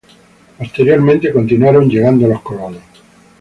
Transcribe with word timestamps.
Posteriormente 0.57 1.31
continuaron 1.31 1.87
llegando 1.87 2.27
los 2.27 2.41
colonos. 2.41 2.81